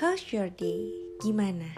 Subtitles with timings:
[0.00, 0.96] How's your day?
[1.20, 1.76] Gimana?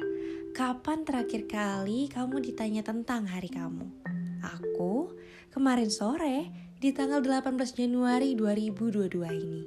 [0.54, 3.82] Kapan terakhir kali kamu ditanya tentang hari kamu?
[4.46, 5.10] Aku
[5.50, 6.46] kemarin sore
[6.78, 9.66] di tanggal 18 Januari 2022 ini.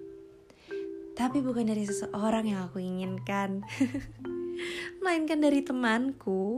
[1.19, 3.59] Tapi bukan dari seseorang yang aku inginkan.
[5.03, 6.55] Melainkan dari temanku.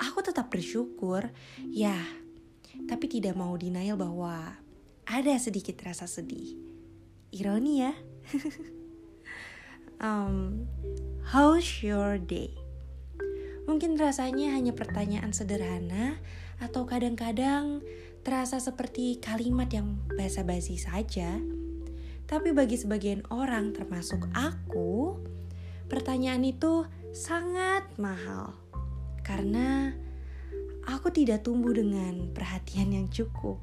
[0.00, 1.28] Aku tetap bersyukur.
[1.68, 2.00] Ya,
[2.88, 4.56] tapi tidak mau denial bahwa
[5.04, 6.56] ada sedikit rasa sedih.
[7.28, 7.92] Ironi ya.
[10.00, 10.66] um,
[11.24, 12.52] how's your day?
[13.66, 16.22] Mungkin rasanya hanya pertanyaan sederhana
[16.62, 17.82] atau kadang-kadang
[18.22, 21.38] terasa seperti kalimat yang basa-basi saja.
[22.26, 25.18] Tapi bagi sebagian orang termasuk aku,
[25.86, 28.54] pertanyaan itu sangat mahal.
[29.22, 29.94] Karena
[30.86, 33.62] aku tidak tumbuh dengan perhatian yang cukup.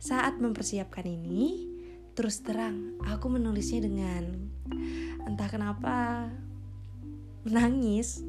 [0.00, 1.64] Saat mempersiapkan ini,
[2.12, 4.52] terus terang aku menulisnya dengan
[5.24, 6.28] entah kenapa
[7.44, 8.24] menangis.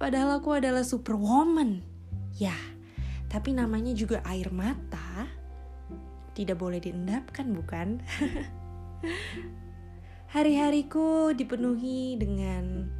[0.00, 1.84] Padahal aku adalah superwoman.
[2.34, 2.56] Ya,
[3.30, 5.28] tapi namanya juga air mata.
[6.34, 8.02] Tidak boleh diendapkan, bukan?
[10.34, 12.90] Hari-hariku dipenuhi dengan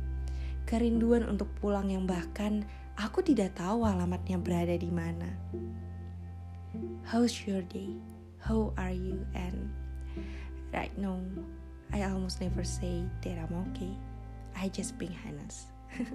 [0.70, 2.62] kerinduan untuk pulang yang bahkan
[2.94, 5.26] aku tidak tahu alamatnya berada di mana.
[7.10, 7.90] How's your day?
[8.38, 9.26] How are you?
[9.34, 9.70] And
[10.70, 11.18] right now,
[11.92, 13.94] I almost never say that I'm okay.
[14.56, 15.66] I just being honest.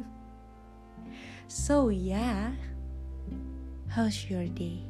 [1.47, 2.51] so yeah,
[3.87, 4.83] how's your day?